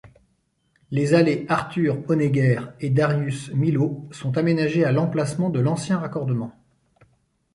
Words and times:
Les 0.89 1.13
allées 1.13 1.45
Arthur-Honegger 1.47 2.59
et 2.79 2.89
Darius-Milhaud 2.89 4.07
sont 4.11 4.35
aménagées 4.35 4.83
à 4.83 4.91
l'emplacement 4.91 5.51
de 5.51 5.59
l'ancien 5.59 5.99
raccordement. 5.99 6.55